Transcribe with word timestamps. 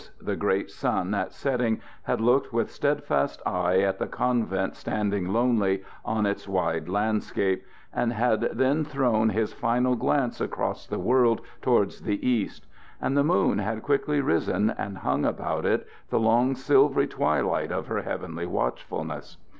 The 0.19 0.35
great 0.35 0.71
sun 0.71 1.13
at 1.13 1.31
setting 1.31 1.79
had 2.01 2.19
looked 2.19 2.51
with 2.51 2.71
steadfast 2.71 3.39
eye 3.45 3.81
at 3.81 3.99
the 3.99 4.07
convent 4.07 4.75
standing 4.75 5.29
lonely 5.31 5.83
on 6.03 6.25
its 6.25 6.47
wide 6.47 6.89
landscape, 6.89 7.63
and 7.93 8.11
had 8.11 8.49
then 8.53 8.83
thrown 8.83 9.29
his 9.29 9.53
final 9.53 9.95
glance 9.95 10.41
across 10.41 10.87
the 10.87 10.97
world 10.97 11.41
towards 11.61 12.01
the 12.01 12.27
east; 12.27 12.65
and 12.99 13.15
the 13.15 13.23
moon 13.23 13.59
had 13.59 13.83
quickly 13.83 14.21
risen 14.21 14.71
and 14.71 14.97
hung 14.97 15.23
about 15.23 15.67
it 15.67 15.85
the 16.09 16.19
long 16.19 16.55
silvery 16.55 17.05
twilight 17.05 17.71
of 17.71 17.85
her 17.85 18.01
heavenly 18.01 18.47
watchfulness. 18.47 19.37